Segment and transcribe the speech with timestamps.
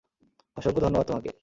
[0.57, 1.31] অসংখ্য ধন্যবাদ তোমাকে।